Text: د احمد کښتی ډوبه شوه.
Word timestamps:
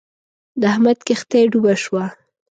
د 0.59 0.61
احمد 0.71 0.97
کښتی 1.07 1.41
ډوبه 1.51 1.73
شوه. 1.83 2.05